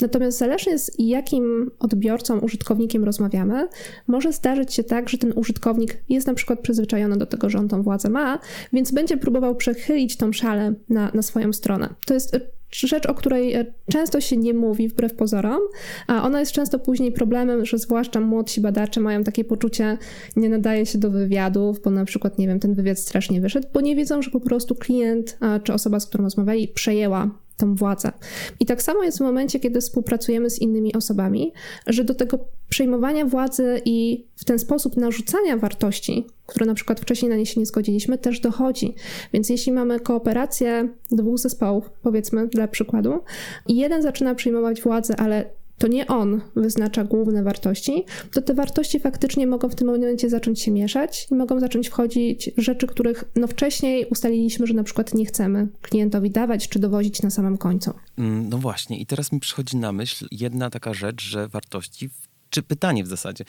[0.02, 3.68] Natomiast zależnie z jakim odbiorcą, użytkownikiem rozmawiamy,
[4.08, 7.68] może zdarzyć się tak, że ten użytkownik jest na przykład przyzwyczajony do tego, że on
[7.68, 8.40] tą władzę ma,
[8.74, 11.90] więc będzie próbował przechylić tą szalę na, na swoją stronę.
[12.06, 12.38] To jest
[12.72, 15.60] rzecz, o której e, często się nie mówi wbrew pozorom,
[16.08, 19.98] a ona jest często później problemem, że zwłaszcza młodsi badacze mają takie poczucie,
[20.36, 23.82] nie nadaje się do wywiadów, bo na przykład, nie wiem, ten wywiad strasznie wyszedł, bo
[23.82, 28.12] nie wiedzą, że po prostu klient czy osoba, z którą rozmawiali, przejęła tą władzę.
[28.60, 31.54] I tak samo jest w momencie, kiedy współpracujemy z innymi osobami,
[31.88, 32.40] że do tego
[32.70, 37.60] przejmowania władzy i w ten sposób narzucania wartości, które na przykład wcześniej na nie się
[37.60, 38.96] nie zgodziliśmy, też dochodzi.
[39.34, 43.20] Więc jeśli mamy kooperację dwóch zespołów, powiedzmy dla przykładu,
[43.68, 49.00] i jeden zaczyna przejmować władzę, ale to nie on wyznacza główne wartości, to te wartości
[49.00, 53.48] faktycznie mogą w tym momencie zacząć się mieszać i mogą zacząć wchodzić rzeczy, których no
[53.48, 57.94] wcześniej ustaliliśmy, że na przykład nie chcemy klientowi dawać czy dowozić na samym końcu.
[58.18, 62.10] Mm, no właśnie, i teraz mi przychodzi na myśl jedna taka rzecz, że wartości,
[62.50, 63.46] czy pytanie w zasadzie,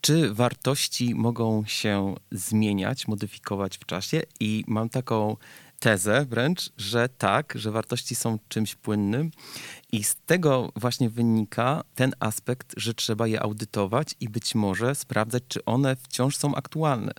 [0.00, 4.22] czy wartości mogą się zmieniać, modyfikować w czasie?
[4.40, 5.36] I mam taką
[5.82, 9.30] tezę wręcz, że tak, że wartości są czymś płynnym
[9.92, 15.42] i z tego właśnie wynika ten aspekt, że trzeba je audytować i być może sprawdzać,
[15.48, 17.12] czy one wciąż są aktualne,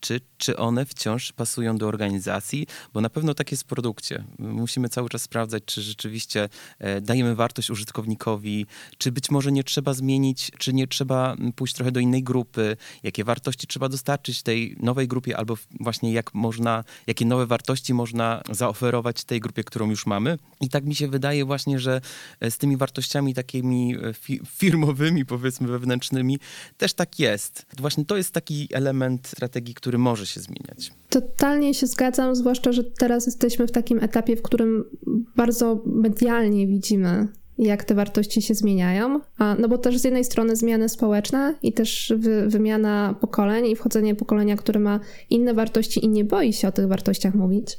[0.00, 4.24] czy, czy one wciąż pasują do organizacji, bo na pewno tak jest w produkcie.
[4.38, 6.48] Musimy cały czas sprawdzać, czy rzeczywiście
[6.78, 8.66] e, dajemy wartość użytkownikowi,
[8.98, 13.24] czy być może nie trzeba zmienić, czy nie trzeba pójść trochę do innej grupy, jakie
[13.24, 19.24] wartości trzeba dostarczyć tej nowej grupie, albo właśnie jak można, jakie nowe wartości można zaoferować
[19.24, 20.38] tej grupie, którą już mamy.
[20.60, 22.00] I tak mi się wydaje właśnie, że
[22.40, 26.38] e, z tymi wartościami takimi e, fi firmowymi, powiedzmy wewnętrznymi,
[26.76, 27.66] też tak jest.
[27.78, 30.92] Właśnie to jest taki element strategii, który może się zmieniać.
[31.08, 34.84] Totalnie się zgadzam, zwłaszcza, że teraz jesteśmy w takim etapie, w którym
[35.36, 39.20] bardzo medialnie widzimy jak te wartości się zmieniają.
[39.58, 44.14] No bo też z jednej strony zmiany społeczne i też wy, wymiana pokoleń i wchodzenie
[44.14, 47.78] pokolenia, które ma inne wartości i nie boi się o tych wartościach mówić.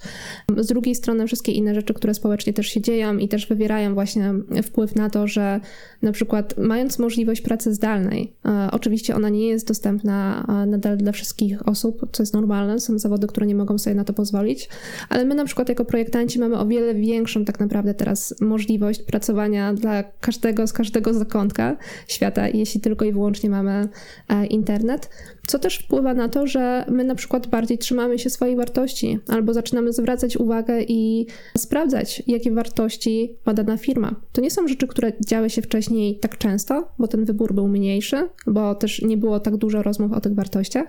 [0.57, 4.33] Z drugiej strony wszystkie inne rzeczy, które społecznie też się dzieją i też wywierają właśnie
[4.63, 5.59] wpływ na to, że
[6.01, 8.33] na przykład mając możliwość pracy zdalnej,
[8.71, 13.47] oczywiście ona nie jest dostępna nadal dla wszystkich osób, co jest normalne, są zawody, które
[13.47, 14.69] nie mogą sobie na to pozwolić,
[15.09, 19.68] ale my na przykład jako projektanci mamy o wiele większą tak naprawdę teraz możliwość pracowania
[19.73, 21.77] dla każdego z każdego zakątka
[22.07, 23.89] świata, jeśli tylko i wyłącznie mamy
[24.29, 25.09] e, internet,
[25.47, 29.53] co też wpływa na to, że my na przykład bardziej trzymamy się swojej wartości, albo
[29.53, 31.27] zaczynamy zwracać uwagę i
[31.57, 34.15] sprawdzać, jakie wartości ma dana firma.
[34.31, 38.29] To nie są rzeczy, które działy się wcześniej tak często, bo ten wybór był mniejszy,
[38.47, 40.87] bo też nie było tak dużo rozmów o tych wartościach.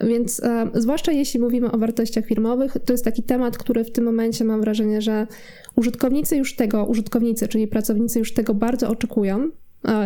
[0.00, 4.04] Więc e, zwłaszcza jeśli mówimy o wartościach firmowych, to jest taki temat, który w tym
[4.04, 5.26] momencie mam wrażenie, że
[5.76, 9.50] użytkownicy już tego, użytkownicy, czyli pracownicy już tego bardzo oczekują,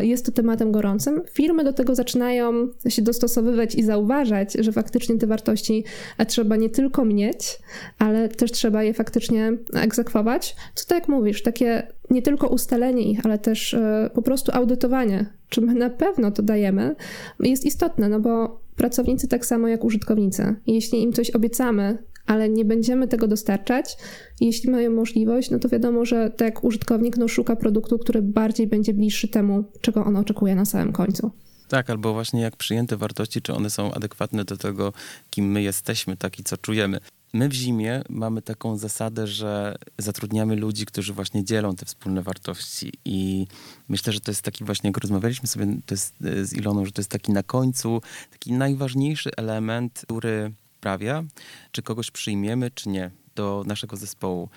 [0.01, 1.23] jest to tematem gorącym.
[1.33, 5.85] Firmy do tego zaczynają się dostosowywać i zauważać, że faktycznie te wartości
[6.27, 7.59] trzeba nie tylko mieć,
[7.99, 10.57] ale też trzeba je faktycznie egzekwować.
[10.75, 15.27] Co tak jak mówisz, takie nie tylko ustalenie ich, ale też e, po prostu audytowanie,
[15.49, 16.97] czy my na pewno to dajemy,
[17.41, 20.55] jest istotne, no bo pracownicy tak samo jak użytkownicy.
[20.67, 23.97] Jeśli im coś obiecamy, ale nie będziemy tego dostarczać.
[24.41, 28.95] Jeśli mają możliwość, no to wiadomo, że tak użytkownik no, szuka produktu, który bardziej będzie
[28.95, 31.31] bliższy temu, czego on oczekuje na samym końcu.
[31.69, 34.93] Tak, albo właśnie jak przyjęte wartości, czy one są adekwatne do tego,
[35.31, 37.01] kim my jesteśmy, tak i co czujemy.
[37.33, 42.93] My w zimie mamy taką zasadę, że zatrudniamy ludzi, którzy właśnie dzielą te wspólne wartości
[43.05, 43.47] i
[43.89, 45.97] myślę, że to jest taki właśnie, jak rozmawialiśmy sobie e,
[46.45, 51.25] z Iloną, że to jest taki na końcu, taki najważniejszy element, który sprawia,
[51.73, 54.49] czy kogoś przyjmiemy, czy nie do naszego zespołu.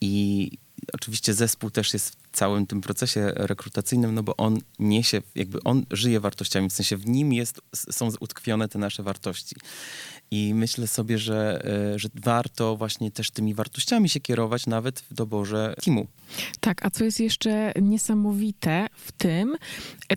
[0.00, 0.50] I
[0.92, 5.86] oczywiście zespół też jest w całym tym procesie rekrutacyjnym, no bo on niesie, jakby on
[5.90, 9.56] żyje wartościami, w sensie w nim jest, są utkwione te nasze wartości.
[10.30, 15.14] I myślę sobie, że, e, że warto właśnie też tymi wartościami się kierować nawet w
[15.14, 16.06] doborze teamu.
[16.60, 19.56] Tak, a co jest jeszcze niesamowite w tym,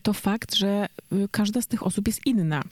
[0.03, 2.63] to fakt, że y, każda z tych osób jest inna.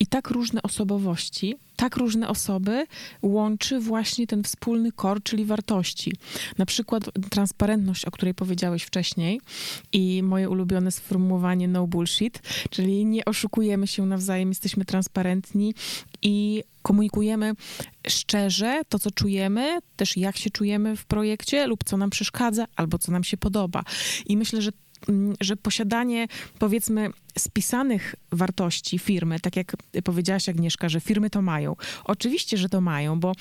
[0.00, 2.86] I tak różne osobowości, tak różne osoby
[3.22, 6.12] łączy właśnie ten wspólny core, czyli wartości.
[6.58, 9.40] Na przykład transparentność, o której powiedziałeś wcześniej
[9.92, 15.74] i moje ulubione sformułowanie no bullshit, czyli nie oszukujemy się nawzajem, jesteśmy transparentni
[16.22, 17.52] i komunikujemy
[18.08, 22.98] szczerze to, co czujemy, też jak się czujemy w projekcie lub co nam przeszkadza albo
[22.98, 23.82] co nam się podoba.
[24.26, 24.70] I myślę, że
[25.08, 26.26] Mm, że posiadanie,
[26.58, 31.76] powiedzmy, spisanych wartości firmy, tak jak powiedziałaś Agnieszka, że firmy to mają.
[32.04, 33.32] Oczywiście, że to mają, bo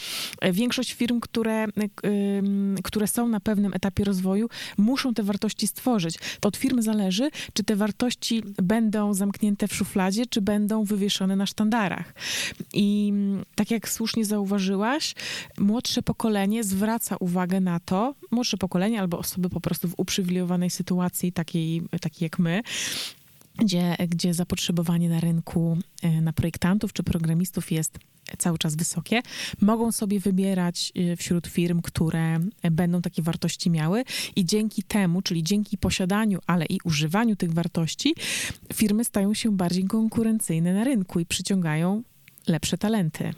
[0.51, 1.65] większość firm, które,
[2.83, 6.15] które są na pewnym etapie rozwoju, muszą te wartości stworzyć.
[6.41, 12.13] Od firmy zależy, czy te wartości będą zamknięte w szufladzie, czy będą wywieszone na sztandarach.
[12.73, 13.13] I
[13.55, 15.15] tak jak słusznie zauważyłaś,
[15.57, 21.31] młodsze pokolenie zwraca uwagę na to, młodsze pokolenie albo osoby po prostu w uprzywilejowanej sytuacji,
[21.31, 22.61] takiej, takiej jak my,
[23.57, 27.99] gdzie, gdzie zapotrzebowanie na rynku e, na projektantów czy programistów jest
[28.37, 29.21] cały czas wysokie,
[29.61, 32.39] mogą sobie wybierać e, wśród firm, które
[32.71, 34.03] będą takie wartości miały
[34.35, 38.15] i dzięki temu, czyli dzięki posiadaniu, ale i używaniu tych wartości,
[38.73, 42.03] firmy stają się bardziej konkurencyjne na rynku i przyciągają
[42.47, 43.33] lepsze talenty.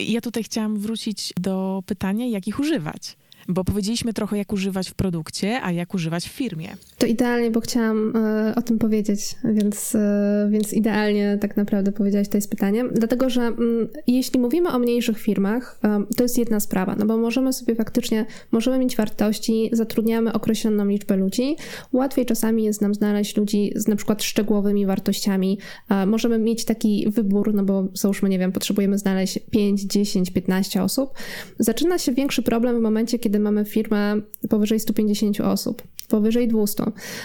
[0.00, 3.16] Ja tutaj chciałam wrócić do pytania, jak ich używać.
[3.48, 6.68] Bo powiedzieliśmy trochę, jak używać w produkcie, a jak używać w firmie.
[6.98, 12.28] To idealnie, bo chciałam e, o tym powiedzieć, więc, e, więc idealnie tak naprawdę powiedziałaś
[12.28, 12.84] to jest pytanie.
[12.92, 17.16] Dlatego, że mm, jeśli mówimy o mniejszych firmach, e, to jest jedna sprawa, no bo
[17.16, 21.56] możemy sobie faktycznie, możemy mieć wartości, zatrudniamy określoną liczbę ludzi,
[21.92, 25.58] łatwiej czasami jest nam znaleźć ludzi z na przykład szczegółowymi wartościami.
[26.06, 31.10] Możemy mieć taki wybór, no bo załóżmy, nie wiem, potrzebujemy znaleźć 5, 10, 15 osób.
[31.58, 36.84] Zaczyna się większy problem w momencie, kiedy kiedy mamy firmę powyżej 150 osób, powyżej 200.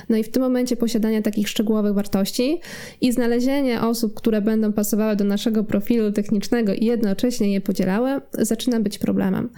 [0.09, 2.59] No i w tym momencie posiadanie takich szczegółowych wartości
[3.01, 8.79] i znalezienie osób, które będą pasowały do naszego profilu technicznego i jednocześnie je podzielały, zaczyna
[8.79, 9.49] być problemem.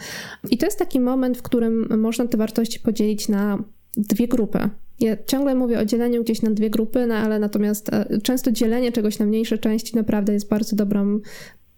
[0.49, 3.63] I to jest taki moment, w którym można te wartości podzielić na
[3.97, 4.69] dwie grupy.
[4.99, 8.91] Ja ciągle mówię o dzieleniu gdzieś na dwie grupy, no ale natomiast e, często dzielenie
[8.91, 11.19] czegoś na mniejsze części naprawdę jest bardzo dobrą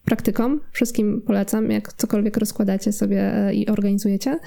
[0.06, 0.60] praktyką.
[0.72, 4.40] Wszystkim polecam, jak cokolwiek rozkładacie sobie e, i organizujecie.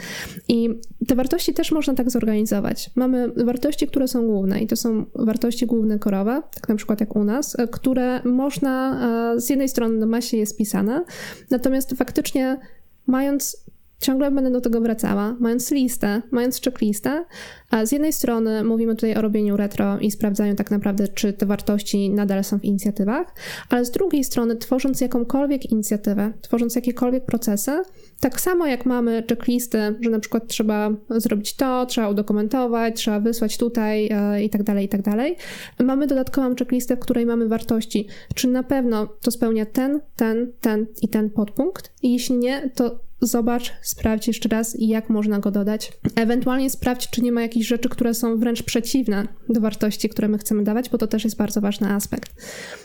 [0.48, 2.90] I te wartości też można tak zorganizować.
[2.94, 7.16] Mamy wartości, które są główne i to są wartości główne korowe, tak na przykład jak
[7.16, 9.00] u nas, e, które można,
[9.34, 11.04] e, z jednej strony na masie jest pisane,
[11.50, 12.58] natomiast faktycznie
[13.06, 13.66] mając
[14.00, 17.24] ciągle będę do tego wracała, mając listę, mając checklistę,
[17.70, 21.46] a z jednej strony mówimy tutaj o robieniu retro i sprawdzaniu tak naprawdę, czy te
[21.46, 23.34] wartości nadal są w inicjatywach,
[23.68, 27.82] ale z drugiej strony tworząc jakąkolwiek inicjatywę, tworząc jakiekolwiek procesy,
[28.20, 33.58] tak samo jak mamy checklisty, że na przykład trzeba zrobić to, trzeba udokumentować, trzeba wysłać
[33.58, 35.36] tutaj e, i tak dalej, i tak dalej,
[35.80, 40.86] mamy dodatkową checklistę, w której mamy wartości, czy na pewno to spełnia ten, ten, ten
[41.02, 41.92] i ten podpunkt?
[42.02, 45.92] I jeśli nie, to zobacz, sprawdź jeszcze raz, jak można go dodać.
[46.14, 50.38] Ewentualnie sprawdź, czy nie ma jakichś rzeczy, które są wręcz przeciwne do wartości, które my
[50.38, 52.32] chcemy dawać, bo to też jest bardzo ważny aspekt.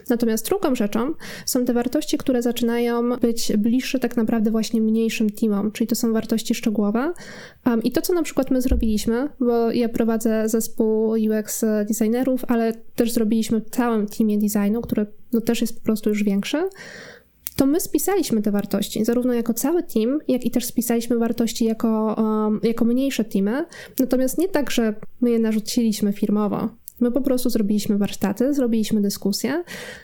[0.10, 1.14] Natomiast drugą rzeczą
[1.46, 6.14] są te wartości, które zaczynają być bliższe tak naprawdę właśnie mniejszym teamom, czyli to są
[6.14, 7.14] wartości szczegółowe.
[7.66, 12.74] Um, I to, co na przykład my zrobiliśmy, bo ja prowadzę zespół UX designerów, ale
[12.96, 16.70] też zrobiliśmy w całym teamie designu, który no, też jest po prostu już większy,
[17.62, 22.16] to my spisaliśmy te wartości, zarówno jako cały team, jak i też spisaliśmy wartości jako,
[22.18, 23.66] um, jako mniejsze teamy.
[24.00, 26.70] Natomiast nie tak, że my je narzuciliśmy firmowo.
[27.00, 29.64] My po prostu zrobiliśmy warsztaty, zrobiliśmy dyskusję,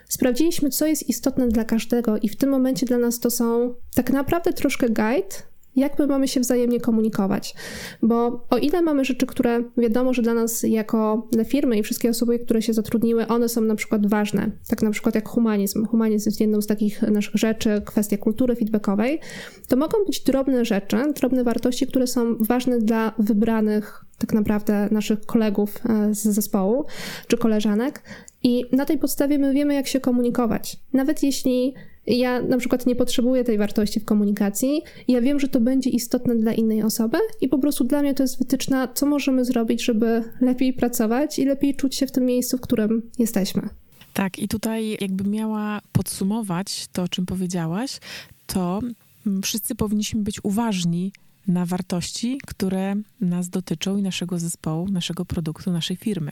[0.10, 4.10] sprawdziliśmy, co jest istotne dla każdego, i w tym momencie dla nas to są tak
[4.12, 5.36] naprawdę troszkę guide
[5.78, 7.56] jak my mamy się wzajemnie komunikować.
[8.02, 12.10] Bo o ile mamy rzeczy, które wiadomo, że dla nas jako dla firmy i wszystkie
[12.10, 15.86] osoby, które się zatrudniły, one są na przykład ważne, tak na przykład jak humanizm.
[15.86, 19.20] Humanizm jest jedną z takich naszych rzeczy, kwestia kultury feedbackowej,
[19.68, 25.26] to mogą być drobne rzeczy, drobne wartości, które są ważne dla wybranych tak naprawdę naszych
[25.26, 26.86] kolegów e, z zespołu
[27.28, 28.04] czy koleżanek.
[28.44, 30.80] I na tej podstawie my wiemy, jak się komunikować.
[30.94, 31.74] Nawet jeśli
[32.08, 36.36] ja na przykład nie potrzebuję tej wartości w komunikacji, ja wiem, że to będzie istotne
[36.36, 40.24] dla innej osoby i po prostu dla mnie to jest wytyczna, co możemy zrobić, żeby
[40.42, 43.70] lepiej pracować i lepiej czuć się w tym miejscu, w którym jesteśmy.
[44.14, 48.00] Tak, i tutaj jakby miała podsumować to, o czym powiedziałaś,
[48.48, 48.80] to
[49.28, 51.12] mm, wszyscy powinniśmy być uważni
[51.48, 56.32] na wartości, które nas dotyczą i naszego zespołu, naszego produktu, naszej firmy.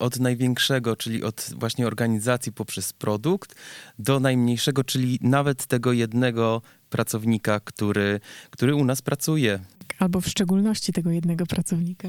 [0.00, 3.54] Od największego, czyli od właśnie organizacji poprzez produkt,
[3.98, 8.20] do najmniejszego, czyli nawet tego jednego pracownika, który,
[8.50, 9.60] który u nas pracuje.
[9.98, 12.08] Albo w szczególności tego jednego pracownika.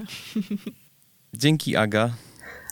[1.33, 2.13] Dzięki, Aga.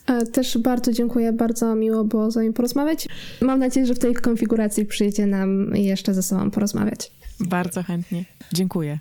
[0.07, 3.07] E, też bardzo dziękuję, bardzo miło było z wami porozmawiać.
[3.41, 7.11] Mam nadzieję, że w tej konfiguracji przyjdzie nam jeszcze ze sobą porozmawiać.
[7.39, 8.25] Bardzo chętnie.
[8.53, 8.99] Dziękuję.